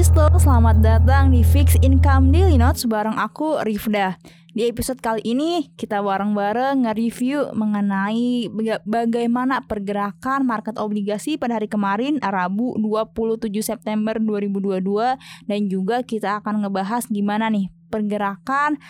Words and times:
Visto, 0.00 0.24
selamat 0.40 0.80
datang 0.80 1.28
di 1.28 1.44
Fix 1.44 1.76
Income 1.84 2.32
Daily 2.32 2.56
Notes 2.56 2.88
bareng 2.88 3.20
aku 3.20 3.60
Rifda. 3.60 4.16
Di 4.56 4.64
episode 4.64 4.96
kali 4.96 5.20
ini 5.28 5.68
kita 5.76 6.00
bareng-bareng 6.00 6.88
nge-review 6.88 7.52
mengenai 7.52 8.48
bagaimana 8.88 9.60
pergerakan 9.60 10.48
market 10.48 10.80
obligasi 10.80 11.36
pada 11.36 11.60
hari 11.60 11.68
kemarin 11.68 12.16
Rabu 12.16 12.80
27 12.80 13.52
September 13.60 14.16
2022 14.16 14.80
dan 15.44 15.60
juga 15.68 16.00
kita 16.00 16.40
akan 16.40 16.64
ngebahas 16.64 17.04
gimana 17.12 17.52
nih 17.52 17.68
pergerakan 17.92 18.80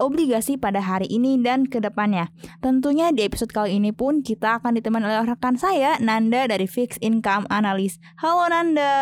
obligasi 0.00 0.56
pada 0.56 0.80
hari 0.80 1.06
ini 1.12 1.36
dan 1.38 1.68
ke 1.68 1.78
depannya. 1.78 2.32
Tentunya 2.64 3.12
di 3.12 3.28
episode 3.28 3.52
kali 3.52 3.76
ini 3.76 3.92
pun 3.92 4.24
kita 4.24 4.58
akan 4.58 4.80
ditemani 4.80 5.04
oleh 5.06 5.28
rekan 5.28 5.60
saya 5.60 6.00
Nanda 6.00 6.48
dari 6.48 6.64
Fixed 6.64 6.98
Income 7.04 7.46
Analyst. 7.52 8.00
Halo 8.18 8.48
Nanda. 8.48 8.96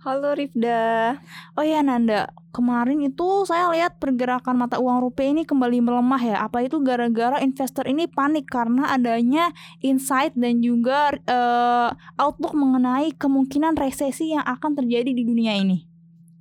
Halo 0.00 0.32
Rifda. 0.32 1.20
Oh 1.60 1.64
ya 1.64 1.84
Nanda, 1.84 2.32
kemarin 2.56 3.04
itu 3.04 3.44
saya 3.44 3.68
lihat 3.68 4.00
pergerakan 4.00 4.56
mata 4.56 4.80
uang 4.80 5.04
rupiah 5.04 5.36
ini 5.36 5.44
kembali 5.44 5.84
melemah 5.84 6.22
ya. 6.24 6.36
Apa 6.40 6.64
itu 6.64 6.80
gara-gara 6.80 7.38
investor 7.44 7.84
ini 7.84 8.08
panik 8.08 8.48
karena 8.48 8.96
adanya 8.96 9.52
insight 9.84 10.32
dan 10.34 10.64
juga 10.64 11.12
uh, 11.28 11.92
outlook 12.16 12.56
mengenai 12.56 13.12
kemungkinan 13.14 13.76
resesi 13.76 14.32
yang 14.32 14.42
akan 14.48 14.72
terjadi 14.72 15.12
di 15.12 15.22
dunia 15.22 15.60
ini? 15.60 15.89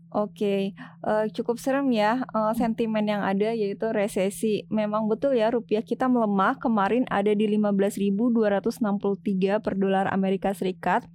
Oke, 0.10 0.74
uh, 1.06 1.30
cukup 1.30 1.62
serem 1.62 1.94
ya 1.94 2.26
uh, 2.34 2.50
sentimen 2.58 3.06
yang 3.06 3.22
ada 3.22 3.54
yaitu 3.54 3.94
resesi. 3.94 4.66
Memang 4.74 5.06
betul 5.06 5.38
ya 5.38 5.54
rupiah 5.54 5.86
kita 5.86 6.10
melemah 6.10 6.58
kemarin 6.58 7.06
ada 7.14 7.30
di 7.30 7.46
15.263 7.46 9.62
per 9.62 9.78
dolar 9.78 10.10
Amerika 10.10 10.50
Serikat. 10.58 11.06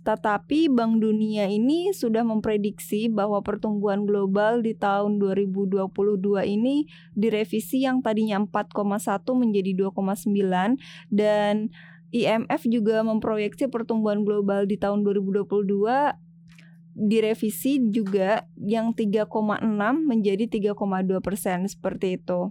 Tetapi 0.00 0.72
Bank 0.72 1.04
Dunia 1.04 1.44
ini 1.52 1.92
sudah 1.92 2.24
memprediksi 2.24 3.12
bahwa 3.12 3.44
pertumbuhan 3.44 4.08
global 4.08 4.64
di 4.64 4.72
tahun 4.72 5.20
2022 5.20 5.84
ini 6.48 6.88
direvisi 7.12 7.84
yang 7.84 8.00
tadinya 8.00 8.40
4,1 8.40 9.28
menjadi 9.36 9.76
2,9 9.76 10.80
dan 11.12 11.68
IMF 12.08 12.64
juga 12.64 13.04
memproyeksi 13.04 13.68
pertumbuhan 13.68 14.24
global 14.24 14.64
di 14.64 14.80
tahun 14.80 15.04
2022 15.04 16.27
direvisi 16.98 17.78
juga 17.94 18.42
yang 18.58 18.90
3,6 18.90 19.30
menjadi 20.02 20.44
3,2 20.50 21.22
persen 21.22 21.70
seperti 21.70 22.18
itu. 22.18 22.50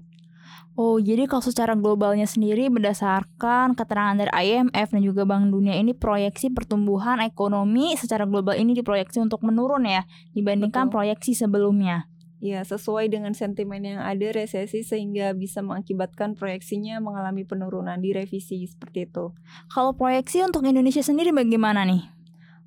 Oh, 0.78 1.02
jadi 1.02 1.26
kalau 1.26 1.42
secara 1.42 1.73
globalnya 1.73 2.30
sendiri 2.30 2.70
berdasarkan 2.70 3.73
keterangan 3.73 4.14
dari 4.14 4.31
IMF 4.31 4.94
dan 4.94 5.02
juga 5.02 5.25
Bank 5.25 5.50
Dunia 5.50 5.73
ini 5.73 5.98
proyeksi 5.98 6.53
pertumbuhan 6.53 7.18
ekonomi 7.25 7.98
secara 7.98 8.30
global 8.30 8.53
ini 8.53 8.78
diproyeksi 8.78 9.18
untuk 9.18 9.42
menurun 9.42 9.90
ya 9.90 10.06
dibandingkan 10.38 10.88
Betul. 10.88 10.94
proyeksi 11.02 11.34
sebelumnya. 11.34 12.06
Ya, 12.38 12.62
sesuai 12.62 13.09
dengan 13.09 13.34
sentimen 13.34 13.81
yang 13.81 14.06
ada 14.06 14.30
resesi 14.30 14.86
sehingga 14.86 15.34
bisa 15.34 15.66
mengakibatkan 15.66 16.38
proyeksinya 16.38 17.02
mengalami 17.02 17.42
penurunan 17.50 17.98
di 17.98 18.14
revisi 18.14 18.62
seperti 18.70 19.09
itu. 19.09 19.34
Kalau 19.73 19.98
proyeksi 19.98 20.45
untuk 20.45 20.62
Indonesia 20.62 21.02
sendiri 21.02 21.34
bagaimana 21.34 21.81
nih? 21.90 22.16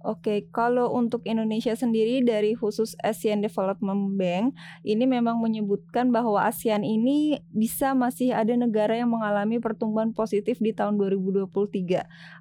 Oke, 0.00 0.48
kalau 0.48 0.96
untuk 0.96 1.20
Indonesia 1.28 1.76
sendiri 1.76 2.24
dari 2.24 2.56
khusus 2.56 2.96
ASEAN 3.04 3.44
Development 3.44 4.16
Bank 4.16 4.56
ini 4.80 5.04
memang 5.04 5.36
menyebutkan 5.44 6.08
bahwa 6.08 6.40
ASEAN 6.40 6.88
ini 6.88 7.44
bisa 7.52 7.92
masih 7.92 8.32
ada 8.32 8.56
negara 8.56 8.96
yang 8.96 9.12
mengalami 9.12 9.60
pertumbuhan 9.60 10.16
positif 10.16 10.56
di 10.56 10.72
tahun 10.72 10.96
2023. 10.96 11.52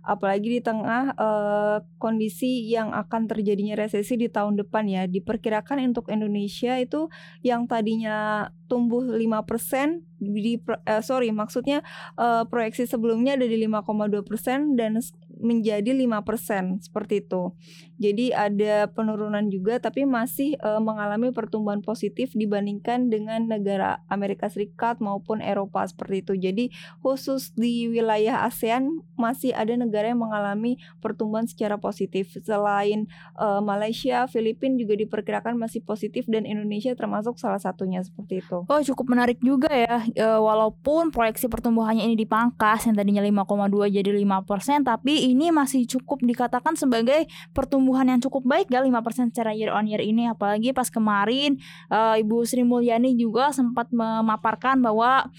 Apalagi 0.07 0.47
di 0.47 0.61
tengah 0.63 1.11
uh, 1.19 1.83
kondisi 1.99 2.63
yang 2.71 2.95
akan 2.95 3.27
terjadinya 3.27 3.75
resesi 3.75 4.15
di 4.15 4.31
tahun 4.31 4.55
depan 4.55 4.87
ya. 4.87 5.03
Diperkirakan 5.11 5.83
untuk 5.83 6.07
Indonesia 6.07 6.79
itu 6.79 7.11
yang 7.43 7.67
tadinya 7.67 8.47
tumbuh 8.71 9.03
5% 9.03 10.05
di 10.19 10.59
uh, 10.61 11.01
sorry 11.01 11.31
maksudnya 11.31 11.81
uh, 12.19 12.43
proyeksi 12.45 12.85
sebelumnya 12.85 13.39
ada 13.39 13.47
di 13.47 13.57
5,2% 13.65 14.75
dan 14.75 14.99
menjadi 15.39 15.95
5% 15.95 16.83
seperti 16.83 17.23
itu. 17.23 17.55
Jadi 17.99 18.31
ada 18.31 18.87
penurunan 18.87 19.43
juga 19.51 19.79
tapi 19.79 20.07
masih 20.07 20.55
e, 20.55 20.69
mengalami 20.79 21.35
pertumbuhan 21.35 21.83
positif 21.83 22.31
dibandingkan 22.31 23.11
dengan 23.11 23.43
negara 23.43 23.99
Amerika 24.07 24.47
Serikat 24.47 25.03
maupun 25.03 25.43
Eropa 25.43 25.83
seperti 25.83 26.23
itu. 26.23 26.33
Jadi 26.39 26.65
khusus 27.03 27.51
di 27.55 27.91
wilayah 27.91 28.47
ASEAN 28.47 29.03
masih 29.19 29.51
ada 29.51 29.75
negara 29.75 30.15
yang 30.15 30.23
mengalami 30.23 30.79
pertumbuhan 31.03 31.43
secara 31.43 31.75
positif. 31.75 32.31
Selain 32.39 33.07
e, 33.35 33.47
Malaysia, 33.59 34.27
Filipina 34.31 34.79
juga 34.79 34.95
diperkirakan 34.95 35.59
masih 35.59 35.83
positif 35.83 36.23
dan 36.31 36.47
Indonesia 36.47 36.95
termasuk 36.95 37.35
salah 37.35 37.59
satunya 37.59 37.99
seperti 37.99 38.39
itu. 38.39 38.63
Oh, 38.63 38.81
cukup 38.83 39.11
menarik 39.11 39.43
juga 39.43 39.71
ya. 39.71 40.07
E, 40.07 40.27
walaupun 40.39 41.11
proyeksi 41.11 41.51
pertumbuhannya 41.51 42.07
ini 42.07 42.15
dipangkas 42.15 42.87
yang 42.87 42.95
tadinya 42.95 43.23
5,2 43.23 43.91
jadi 43.91 44.11
5%, 44.15 44.87
tapi 44.87 45.28
ini 45.29 45.53
masih 45.53 45.85
cukup 45.85 46.25
dikatakan 46.25 46.73
sebagai 46.73 47.29
pertumbuhan 47.53 48.09
yang 48.09 48.21
cukup 48.21 48.45
baik 48.45 48.67
ya 48.73 48.81
5% 48.81 49.29
secara 49.29 49.53
year 49.53 49.69
on 49.69 49.85
year 49.85 50.01
ini 50.01 50.25
apalagi 50.25 50.73
pas 50.73 50.89
kemarin 50.89 51.61
uh, 51.93 52.17
Ibu 52.17 52.43
Sri 52.49 52.65
Mulyani 52.65 53.13
juga 53.13 53.53
sempat 53.53 53.93
memaparkan 53.93 54.81
bahwa 54.81 55.29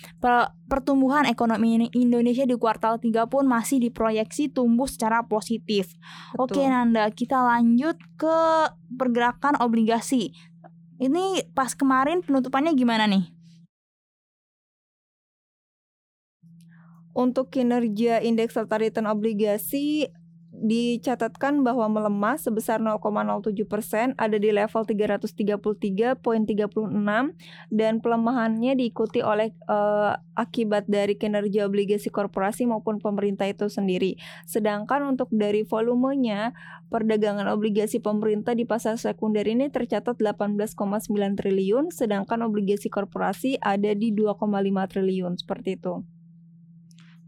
pertumbuhan 0.71 1.27
ekonomi 1.27 1.91
Indonesia 1.91 2.47
di 2.47 2.55
kuartal 2.55 3.03
3 3.03 3.27
pun 3.27 3.45
masih 3.51 3.83
diproyeksi 3.83 4.55
tumbuh 4.55 4.87
secara 4.87 5.27
positif. 5.27 5.99
Betul. 6.39 6.47
Oke 6.47 6.63
Nanda, 6.71 7.11
kita 7.11 7.43
lanjut 7.43 7.99
ke 8.15 8.39
pergerakan 8.95 9.59
obligasi. 9.59 10.31
Ini 11.01 11.51
pas 11.57 11.73
kemarin 11.73 12.21
penutupannya 12.21 12.77
gimana 12.77 13.09
nih? 13.09 13.40
Untuk 17.21 17.53
kinerja 17.53 18.25
indeks 18.25 18.57
serta 18.57 18.81
return 18.81 19.05
obligasi 19.05 20.09
dicatatkan 20.57 21.61
bahwa 21.61 21.85
melemah 21.93 22.41
sebesar 22.41 22.81
0,07 22.81 23.69
persen 23.69 24.17
ada 24.17 24.41
di 24.41 24.49
level 24.49 24.89
333.36 24.89 26.17
dan 27.69 27.93
pelemahannya 28.01 28.73
diikuti 28.73 29.21
oleh 29.21 29.53
uh, 29.69 30.17
akibat 30.33 30.89
dari 30.89 31.21
kinerja 31.21 31.69
obligasi 31.69 32.09
korporasi 32.09 32.65
maupun 32.65 33.05
pemerintah 33.05 33.53
itu 33.53 33.69
sendiri. 33.69 34.17
Sedangkan 34.49 35.05
untuk 35.05 35.29
dari 35.29 35.61
volumenya 35.69 36.57
perdagangan 36.89 37.53
obligasi 37.53 38.01
pemerintah 38.01 38.57
di 38.57 38.65
pasar 38.65 38.97
sekunder 38.97 39.45
ini 39.45 39.69
tercatat 39.69 40.17
18,9 40.17 40.73
triliun 41.37 41.93
sedangkan 41.93 42.49
obligasi 42.49 42.89
korporasi 42.89 43.61
ada 43.61 43.93
di 43.93 44.09
2,5 44.09 44.41
triliun 44.89 45.37
seperti 45.37 45.77
itu. 45.77 46.20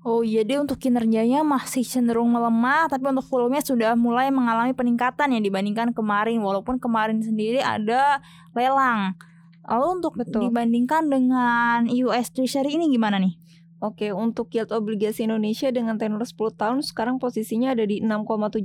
Oh 0.03 0.27
iya, 0.27 0.43
jadi 0.43 0.59
untuk 0.59 0.83
kinerjanya 0.83 1.47
masih 1.47 1.87
cenderung 1.87 2.27
melemah, 2.35 2.91
tapi 2.91 3.07
untuk 3.07 3.23
volumenya 3.31 3.63
sudah 3.63 3.95
mulai 3.95 4.35
mengalami 4.35 4.75
peningkatan 4.75 5.31
ya 5.31 5.39
dibandingkan 5.39 5.95
kemarin. 5.95 6.43
Walaupun 6.43 6.83
kemarin 6.83 7.23
sendiri 7.23 7.63
ada 7.63 8.19
lelang. 8.51 9.15
Lalu 9.63 9.87
untuk 10.03 10.19
Betul. 10.19 10.51
dibandingkan 10.51 11.07
dengan 11.07 11.87
US 11.87 12.35
Treasury 12.35 12.75
ini 12.75 12.91
gimana 12.91 13.23
nih? 13.23 13.39
Oke, 13.83 14.15
untuk 14.15 14.55
yield 14.55 14.71
obligasi 14.71 15.27
Indonesia 15.27 15.67
dengan 15.75 15.99
tenor 15.99 16.23
10 16.23 16.55
tahun 16.55 16.87
sekarang 16.87 17.19
posisinya 17.19 17.75
ada 17.75 17.83
di 17.83 17.99
6,79% 17.99 18.63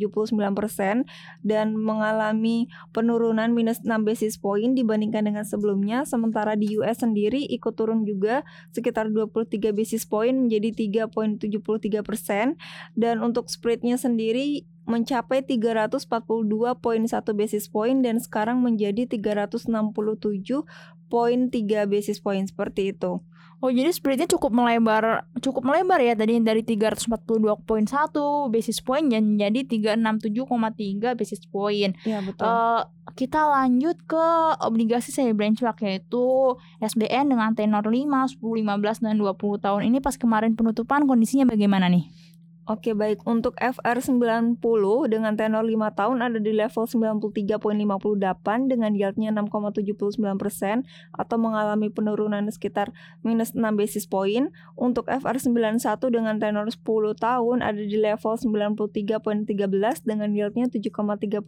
dan 1.41 1.73
mengalami 1.73 2.69
penurunan 2.93 3.49
minus 3.49 3.81
6 3.81 4.05
basis 4.05 4.37
point 4.37 4.77
dibandingkan 4.77 5.25
dengan 5.25 5.41
sebelumnya. 5.41 6.05
Sementara 6.05 6.53
di 6.53 6.69
US 6.77 7.01
sendiri 7.01 7.41
ikut 7.49 7.73
turun 7.73 8.05
juga 8.05 8.45
sekitar 8.77 9.09
23 9.09 9.73
basis 9.73 10.05
point 10.05 10.37
menjadi 10.37 10.69
3.73% 11.09 12.53
dan 12.93 13.17
untuk 13.17 13.49
spreadnya 13.49 13.97
sendiri 13.97 14.69
mencapai 14.85 15.41
342.1 15.41 16.05
basis 17.33 17.65
point 17.73 18.05
dan 18.05 18.21
sekarang 18.21 18.61
menjadi 18.61 19.09
367.3 19.09 20.61
basis 21.89 22.21
point 22.21 22.45
seperti 22.45 22.93
itu. 22.93 23.17
Oh 23.57 23.73
jadi 23.73 23.89
spreadnya 23.89 24.29
cukup 24.29 24.53
melebar 24.53 25.25
cukup 25.41 25.65
melebar 25.65 25.97
ya 25.97 26.13
tadi 26.13 26.37
dari 26.45 26.61
342.1 26.61 27.57
basis 28.53 28.85
point 28.85 29.09
dan 29.09 29.33
jadi 29.33 29.65
367,3 29.65 31.17
basis 31.17 31.41
point. 31.49 31.97
Iya 32.05 32.21
betul. 32.21 32.45
Uh, 32.45 32.85
kita 33.17 33.49
lanjut 33.49 33.97
ke 34.05 34.25
obligasi 34.61 35.09
saya 35.09 35.33
benchmark 35.33 35.81
yaitu 35.81 36.53
SBN 36.85 37.33
dengan 37.33 37.57
tenor 37.57 37.89
5, 37.89 38.37
10, 38.37 38.37
15 38.37 39.01
dan 39.01 39.17
20 39.17 39.65
tahun. 39.65 39.81
Ini 39.89 40.05
pas 40.05 40.13
kemarin 40.21 40.53
penutupan 40.53 41.09
kondisinya 41.09 41.49
bagaimana 41.49 41.89
nih? 41.89 42.05
Oke 42.67 42.91
baik 42.91 43.23
untuk 43.23 43.55
FR90 43.63 44.59
dengan 45.07 45.39
tenor 45.39 45.63
5 45.63 45.87
tahun 45.87 46.19
ada 46.19 46.35
di 46.35 46.51
level 46.51 46.83
93.58 46.83 47.63
dengan 48.67 48.91
yieldnya 48.91 49.31
6,79% 49.31 50.83
atau 51.15 51.37
mengalami 51.39 51.87
penurunan 51.87 52.43
sekitar 52.51 52.91
minus 53.23 53.55
6 53.55 53.63
basis 53.71 54.03
point. 54.03 54.51
Untuk 54.75 55.07
FR91 55.07 55.79
dengan 56.11 56.43
tenor 56.43 56.67
10 56.67 56.83
tahun 57.15 57.63
ada 57.63 57.79
di 57.79 57.95
level 57.95 58.35
93.13 58.35 59.47
dengan 60.03 60.35
yieldnya 60.35 60.67
7,39% 60.67 61.47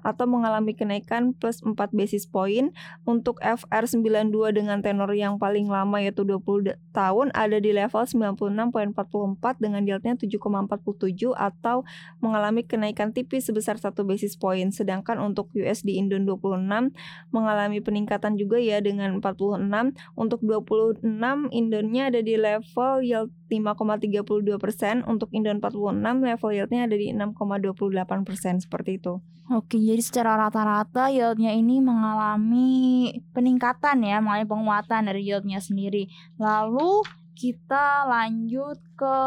atau 0.00 0.24
mengalami 0.24 0.72
kenaikan 0.72 1.36
plus 1.36 1.60
4 1.60 1.76
basis 1.92 2.24
point. 2.24 2.72
Untuk 3.04 3.36
FR92 3.44 4.32
dengan 4.56 4.80
tenor 4.80 5.12
yang 5.12 5.36
paling 5.36 5.68
lama 5.68 6.00
yaitu 6.00 6.24
20 6.24 6.80
tahun 6.96 7.36
ada 7.36 7.60
di 7.60 7.76
level 7.76 8.00
96.44 8.00 9.60
dengan 9.60 9.89
yieldnya 9.90 10.14
7,47 10.14 11.34
atau 11.34 11.82
mengalami 12.22 12.62
kenaikan 12.62 13.10
tipis 13.10 13.50
sebesar 13.50 13.82
1 13.82 14.06
basis 14.06 14.38
point. 14.38 14.70
Sedangkan 14.70 15.18
untuk 15.18 15.50
USD 15.58 15.98
Indon 15.98 16.24
26 16.30 16.94
mengalami 17.34 17.82
peningkatan 17.82 18.38
juga 18.38 18.62
ya 18.62 18.78
dengan 18.78 19.18
46. 19.18 19.92
Untuk 20.14 20.40
26 20.46 21.02
Indonnya 21.50 22.14
ada 22.14 22.22
di 22.22 22.38
level 22.38 22.92
yield 23.02 23.30
5,32%, 23.50 25.10
untuk 25.10 25.28
Indon 25.34 25.58
46 25.58 26.22
level 26.22 26.50
yieldnya 26.54 26.86
ada 26.86 26.96
di 26.96 27.10
6,28% 27.10 28.62
seperti 28.62 29.02
itu. 29.02 29.18
Oke, 29.50 29.82
jadi 29.82 29.98
secara 29.98 30.38
rata-rata 30.38 31.10
yieldnya 31.10 31.50
ini 31.50 31.82
mengalami 31.82 33.10
peningkatan 33.34 33.98
ya, 34.06 34.22
mengalami 34.22 34.46
penguatan 34.46 35.10
dari 35.10 35.26
yieldnya 35.26 35.58
sendiri. 35.58 36.06
Lalu 36.38 37.02
kita 37.40 38.04
lanjut 38.04 38.76
ke 39.00 39.18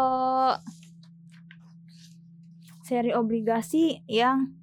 seri 2.86 3.10
obligasi 3.10 4.06
yang 4.06 4.54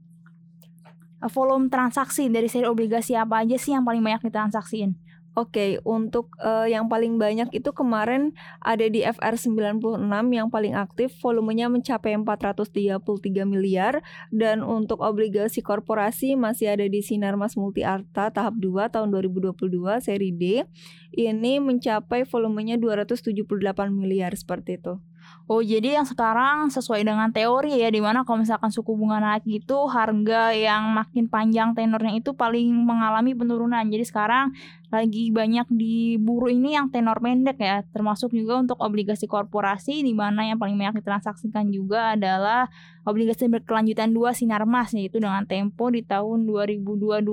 eh, 1.19 1.31
volume 1.35 1.67
transaksi 1.67 2.31
dari 2.31 2.47
seri 2.47 2.71
obligasi 2.71 3.19
apa 3.19 3.43
aja 3.43 3.59
sih 3.59 3.75
yang 3.75 3.83
paling 3.83 4.07
banyak 4.07 4.31
ditransaksiin? 4.31 5.10
Oke, 5.41 5.81
untuk 5.89 6.37
uh, 6.45 6.69
yang 6.69 6.93
paling 6.93 7.17
banyak 7.17 7.49
itu 7.57 7.73
kemarin 7.73 8.37
ada 8.61 8.85
di 8.85 9.01
FR96 9.01 10.05
yang 10.37 10.53
paling 10.53 10.77
aktif, 10.77 11.17
volumenya 11.25 11.73
mencapai 11.73 12.13
433 12.13 13.01
miliar 13.49 14.05
dan 14.29 14.61
untuk 14.61 15.01
obligasi 15.01 15.65
korporasi 15.65 16.37
masih 16.37 16.77
ada 16.77 16.85
di 16.85 17.01
Sinarmas 17.01 17.57
Multi 17.57 17.81
Arta 17.81 18.29
tahap 18.29 18.61
2 18.61 18.93
tahun 18.93 19.09
2022 19.17 19.57
seri 20.05 20.29
D. 20.29 20.69
Ini 21.17 21.57
mencapai 21.65 22.29
volumenya 22.29 22.77
278 22.77 23.41
miliar 23.89 24.37
seperti 24.37 24.77
itu. 24.77 25.01
Oh, 25.51 25.59
jadi 25.59 25.99
yang 25.99 26.07
sekarang 26.07 26.71
sesuai 26.71 27.03
dengan 27.03 27.35
teori 27.35 27.75
ya 27.75 27.91
di 27.91 27.99
mana 27.99 28.23
kalau 28.23 28.39
misalkan 28.39 28.71
suku 28.71 28.95
bunga 28.95 29.19
naik 29.19 29.43
gitu 29.43 29.91
harga 29.91 30.55
yang 30.55 30.95
makin 30.95 31.27
panjang 31.27 31.75
tenornya 31.75 32.23
itu 32.23 32.31
paling 32.39 32.71
mengalami 32.71 33.35
penurunan. 33.35 33.83
Jadi 33.91 34.07
sekarang 34.07 34.55
lagi 34.95 35.35
banyak 35.35 35.67
diburu 35.75 36.55
ini 36.55 36.79
yang 36.79 36.87
tenor 36.95 37.19
pendek 37.19 37.59
ya, 37.59 37.83
termasuk 37.91 38.31
juga 38.31 38.63
untuk 38.63 38.79
obligasi 38.79 39.27
korporasi 39.27 40.07
di 40.07 40.15
mana 40.15 40.47
yang 40.47 40.55
paling 40.55 40.79
banyak 40.79 41.03
ditransaksikan 41.03 41.67
juga 41.75 42.15
adalah 42.15 42.71
obligasi 43.03 43.51
berkelanjutan 43.51 44.15
2 44.15 44.31
Sinarmas 44.31 44.95
yaitu 44.95 45.19
dengan 45.19 45.43
tempo 45.51 45.91
di 45.91 46.07
tahun 46.07 46.47
2022. 46.47 47.27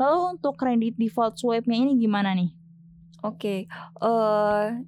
Lalu 0.00 0.18
untuk 0.32 0.56
kredit 0.56 0.96
default 0.96 1.36
swapnya 1.36 1.76
ini 1.76 2.00
gimana 2.00 2.32
nih? 2.32 2.56
Oke, 3.20 3.68
okay. 3.68 4.00
uh, 4.00 4.08
eh, 4.08 4.80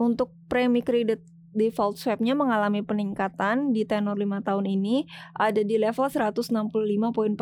untuk 0.00 0.32
premi 0.48 0.80
kredit 0.80 1.20
default 1.58 1.98
swapnya 1.98 2.38
mengalami 2.38 2.86
peningkatan 2.86 3.74
di 3.74 3.82
tenor 3.82 4.14
5 4.14 4.46
tahun 4.46 4.64
ini 4.70 5.10
ada 5.34 5.60
di 5.60 5.76
level 5.76 6.06
165.45 6.06 7.34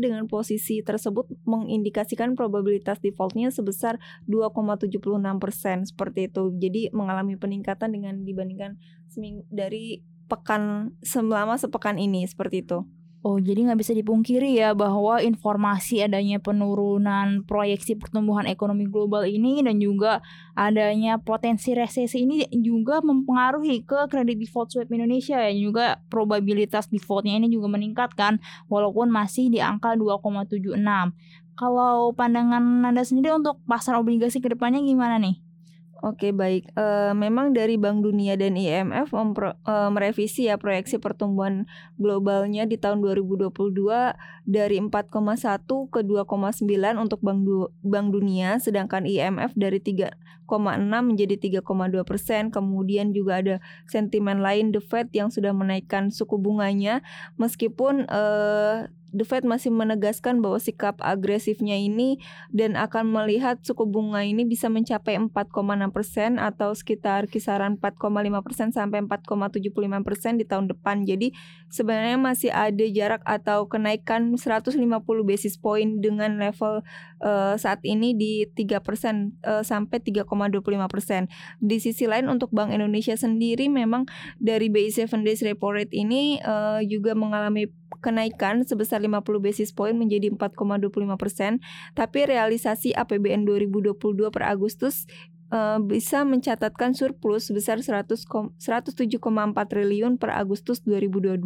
dengan 0.00 0.24
posisi 0.26 0.80
tersebut 0.80 1.28
mengindikasikan 1.44 2.32
probabilitas 2.32 2.98
defaultnya 3.04 3.52
sebesar 3.52 4.00
2,76% 4.26 5.92
seperti 5.92 6.32
itu. 6.32 6.42
Jadi 6.56 6.88
mengalami 6.96 7.36
peningkatan 7.36 7.92
dengan 7.92 8.24
dibandingkan 8.24 8.80
seming 9.12 9.44
dari 9.52 10.00
pekan 10.32 10.96
selama 11.04 11.60
sepekan 11.60 12.00
ini 12.00 12.24
seperti 12.24 12.64
itu. 12.64 12.88
Oh, 13.22 13.38
jadi 13.38 13.70
nggak 13.70 13.78
bisa 13.78 13.94
dipungkiri 13.94 14.58
ya 14.58 14.74
bahwa 14.74 15.22
informasi 15.22 16.02
adanya 16.02 16.42
penurunan 16.42 17.46
proyeksi 17.46 17.94
pertumbuhan 17.94 18.50
ekonomi 18.50 18.90
global 18.90 19.22
ini 19.22 19.62
dan 19.62 19.78
juga 19.78 20.18
adanya 20.58 21.22
potensi 21.22 21.70
resesi 21.70 22.26
ini 22.26 22.42
juga 22.50 22.98
mempengaruhi 22.98 23.86
ke 23.86 24.10
kredit 24.10 24.42
default 24.42 24.74
swap 24.74 24.90
Indonesia 24.90 25.38
ya 25.38 25.54
juga 25.54 26.02
probabilitas 26.10 26.90
defaultnya 26.90 27.38
ini 27.38 27.46
juga 27.46 27.70
meningkatkan 27.70 28.42
walaupun 28.66 29.06
masih 29.06 29.54
di 29.54 29.62
angka 29.62 29.94
2,76. 29.94 30.82
Kalau 31.54 32.10
pandangan 32.18 32.82
Anda 32.82 33.06
sendiri 33.06 33.38
untuk 33.38 33.62
pasar 33.70 34.02
obligasi 34.02 34.42
ke 34.42 34.50
depannya 34.50 34.82
gimana 34.82 35.22
nih? 35.22 35.51
Oke 36.02 36.34
baik, 36.34 36.74
e, 36.74 37.14
memang 37.14 37.54
dari 37.54 37.78
Bank 37.78 38.02
Dunia 38.02 38.34
dan 38.34 38.58
IMF 38.58 39.14
mempro, 39.14 39.54
e, 39.54 39.74
merevisi 39.86 40.50
ya 40.50 40.58
proyeksi 40.58 40.98
pertumbuhan 40.98 41.70
globalnya 41.94 42.66
di 42.66 42.74
tahun 42.74 43.06
2022 43.06 44.10
dari 44.42 44.82
4,1 44.82 45.86
ke 45.94 46.02
2,9 46.02 46.98
untuk 46.98 47.22
Bank, 47.22 47.46
du 47.46 47.70
Bank 47.86 48.10
Dunia, 48.10 48.58
sedangkan 48.58 49.06
IMF 49.06 49.54
dari 49.54 49.78
3,6 49.78 51.06
menjadi 51.06 51.38
3,2 51.38 52.02
persen. 52.02 52.50
Kemudian 52.50 53.14
juga 53.14 53.38
ada 53.38 53.56
sentimen 53.86 54.42
lain 54.42 54.74
The 54.74 54.82
Fed 54.82 55.14
yang 55.14 55.30
sudah 55.30 55.54
menaikkan 55.54 56.10
suku 56.10 56.34
bunganya, 56.34 57.06
meskipun 57.38 58.10
e, 58.10 58.22
The 59.12 59.28
Fed 59.28 59.44
masih 59.44 59.68
menegaskan 59.68 60.40
bahwa 60.40 60.56
sikap 60.56 60.96
agresifnya 61.04 61.76
ini 61.76 62.16
dan 62.48 62.80
akan 62.80 63.12
melihat 63.12 63.60
suku 63.60 63.84
bunga 63.84 64.24
ini 64.24 64.48
bisa 64.48 64.72
mencapai 64.72 65.20
4,6 65.20 65.92
persen 65.92 66.40
atau 66.40 66.72
sekitar 66.72 67.28
kisaran 67.28 67.76
4,5 67.76 68.00
persen 68.40 68.72
sampai 68.72 69.04
4,75 69.04 69.68
persen 70.00 70.40
di 70.40 70.48
tahun 70.48 70.72
depan. 70.72 71.04
Jadi 71.04 71.36
sebenarnya 71.68 72.16
masih 72.16 72.50
ada 72.56 72.84
jarak 72.88 73.20
atau 73.28 73.68
kenaikan 73.68 74.32
150 74.40 74.80
basis 75.28 75.60
point 75.60 76.00
dengan 76.00 76.40
level 76.40 76.80
uh, 77.20 77.54
saat 77.60 77.84
ini 77.84 78.16
di 78.16 78.48
3 78.48 78.80
persen 78.80 79.36
uh, 79.44 79.60
sampai 79.60 80.00
3,25 80.00 80.64
persen. 80.88 81.28
Di 81.60 81.76
sisi 81.84 82.08
lain 82.08 82.32
untuk 82.32 82.48
Bank 82.48 82.72
Indonesia 82.72 83.12
sendiri 83.12 83.68
memang 83.68 84.08
dari 84.40 84.72
BI 84.72 84.88
7 84.88 85.20
days 85.20 85.44
repo 85.44 85.68
rate 85.68 85.92
ini 85.92 86.40
uh, 86.40 86.80
juga 86.80 87.12
mengalami 87.12 87.81
kenaikan 88.02 88.66
sebesar 88.66 88.98
50 88.98 89.22
basis 89.38 89.70
point 89.70 89.94
menjadi 89.94 90.34
4,25 90.34 91.14
persen, 91.14 91.62
tapi 91.94 92.26
realisasi 92.26 92.90
APBN 92.92 93.46
2022 93.46 94.34
per 94.34 94.42
Agustus 94.42 95.06
uh, 95.54 95.78
bisa 95.78 96.26
mencatatkan 96.26 96.96
surplus 96.96 97.52
sebesar 97.52 97.78
100, 97.78 98.26
107,4 98.58 99.22
triliun 99.70 100.18
per 100.18 100.34
Agustus 100.34 100.82
2022 100.82 101.38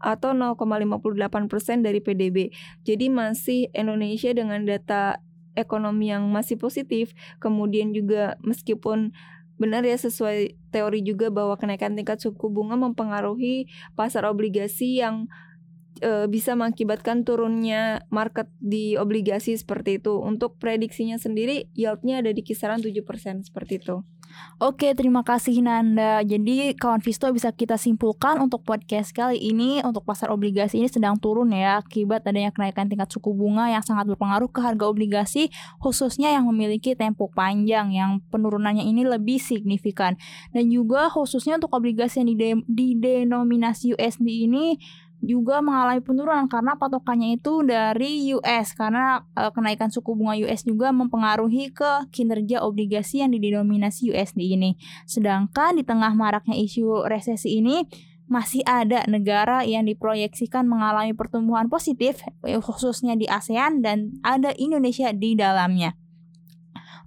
atau 0.00 0.30
0,58 0.32 1.52
persen 1.52 1.84
dari 1.84 2.00
PDB. 2.00 2.54
Jadi 2.86 3.06
masih 3.12 3.68
Indonesia 3.76 4.32
dengan 4.32 4.64
data 4.64 5.20
ekonomi 5.58 6.08
yang 6.14 6.30
masih 6.30 6.56
positif, 6.56 7.12
kemudian 7.42 7.90
juga 7.92 8.38
meskipun 8.40 9.12
benar 9.60 9.84
ya 9.84 9.98
sesuai 9.98 10.56
teori 10.72 11.04
juga 11.04 11.28
bahwa 11.28 11.52
kenaikan 11.60 11.92
tingkat 11.92 12.16
suku 12.16 12.48
bunga 12.48 12.80
mempengaruhi 12.80 13.68
pasar 13.92 14.24
obligasi 14.24 15.04
yang 15.04 15.28
e, 16.00 16.26
bisa 16.26 16.56
mengakibatkan 16.58 17.22
turunnya 17.22 18.04
market 18.08 18.48
di 18.58 18.96
obligasi 18.96 19.54
seperti 19.54 20.02
itu. 20.02 20.18
Untuk 20.18 20.56
prediksinya 20.58 21.20
sendiri 21.20 21.70
yieldnya 21.76 22.24
ada 22.24 22.32
di 22.32 22.42
kisaran 22.42 22.80
7% 22.82 23.46
seperti 23.46 23.78
itu. 23.78 24.02
Oke, 24.60 24.92
terima 24.92 25.24
kasih 25.24 25.64
Nanda. 25.64 26.20
Jadi 26.20 26.76
kawan 26.76 27.00
Visto 27.00 27.26
bisa 27.32 27.50
kita 27.50 27.80
simpulkan 27.80 28.38
untuk 28.38 28.62
podcast 28.62 29.10
kali 29.16 29.40
ini 29.40 29.80
untuk 29.80 30.04
pasar 30.04 30.28
obligasi 30.30 30.78
ini 30.78 30.88
sedang 30.92 31.16
turun 31.16 31.50
ya 31.50 31.80
akibat 31.80 32.22
adanya 32.28 32.52
kenaikan 32.52 32.86
tingkat 32.86 33.08
suku 33.08 33.32
bunga 33.32 33.72
yang 33.72 33.80
sangat 33.80 34.06
berpengaruh 34.12 34.52
ke 34.52 34.60
harga 34.60 34.84
obligasi 34.86 35.48
khususnya 35.80 36.30
yang 36.36 36.44
memiliki 36.46 36.92
tempo 36.92 37.32
panjang 37.32 37.90
yang 37.90 38.20
penurunannya 38.28 38.84
ini 38.84 39.02
lebih 39.08 39.40
signifikan. 39.40 40.20
Dan 40.52 40.68
juga 40.68 41.08
khususnya 41.08 41.56
untuk 41.56 41.72
obligasi 41.72 42.22
yang 42.22 42.62
didenominasi 42.68 43.96
USD 43.96 44.28
ini 44.46 44.76
juga 45.20 45.60
mengalami 45.60 46.00
penurunan 46.00 46.48
karena 46.48 46.80
patokannya 46.80 47.36
itu 47.36 47.60
dari 47.60 48.32
US 48.32 48.72
karena 48.72 49.24
e, 49.36 49.52
kenaikan 49.52 49.92
suku 49.92 50.16
bunga 50.16 50.34
US 50.48 50.64
juga 50.64 50.90
mempengaruhi 50.96 51.70
ke 51.76 52.08
kinerja 52.08 52.64
obligasi 52.64 53.20
yang 53.20 53.36
didenominasi 53.36 54.10
USD 54.10 54.40
ini. 54.56 54.80
Sedangkan 55.04 55.76
di 55.76 55.84
tengah 55.84 56.16
maraknya 56.16 56.56
isu 56.56 57.04
resesi 57.04 57.60
ini 57.60 57.84
masih 58.30 58.62
ada 58.64 59.04
negara 59.10 59.66
yang 59.66 59.84
diproyeksikan 59.84 60.64
mengalami 60.64 61.12
pertumbuhan 61.12 61.66
positif 61.66 62.22
khususnya 62.40 63.18
di 63.18 63.26
ASEAN 63.26 63.82
dan 63.82 64.16
ada 64.22 64.54
Indonesia 64.56 65.10
di 65.10 65.34
dalamnya. 65.34 65.99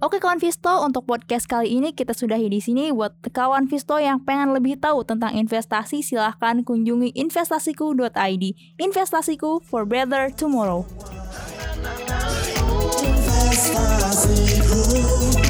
Oke 0.04 0.20
kawan 0.20 0.36
Visto, 0.36 0.84
untuk 0.84 1.08
podcast 1.08 1.48
kali 1.48 1.80
ini 1.80 1.96
kita 1.96 2.12
sudahi 2.12 2.52
di 2.52 2.60
sini. 2.60 2.92
Buat 2.92 3.24
kawan 3.24 3.72
Visto 3.72 3.96
yang 3.96 4.20
pengen 4.20 4.52
lebih 4.52 4.76
tahu 4.76 5.08
tentang 5.08 5.32
investasi, 5.32 6.04
silahkan 6.04 6.60
kunjungi 6.60 7.16
investasiku.id. 7.16 8.44
Investasiku 8.84 9.64
for 9.64 9.88
better 9.88 10.28
tomorrow. 10.28 10.84
Investasiku. 13.00 15.43